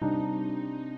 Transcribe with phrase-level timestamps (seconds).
[0.00, 0.93] うん。